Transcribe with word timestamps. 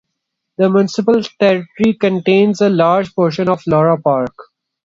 The 0.57 0.67
municipal 0.67 1.21
territory 1.39 1.93
contains 1.93 2.59
a 2.59 2.69
large 2.69 3.13
portion 3.13 3.47
of 3.47 3.61
the 3.63 3.69
Lura 3.75 4.01
Park. 4.01 4.35